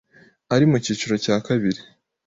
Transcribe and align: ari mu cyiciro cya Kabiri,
ari 0.53 0.65
mu 0.71 0.77
cyiciro 0.83 1.15
cya 1.25 1.35
Kabiri, 1.47 1.79